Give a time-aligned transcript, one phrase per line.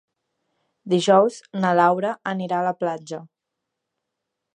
[0.93, 3.21] Dijous na Laura anirà a la platja.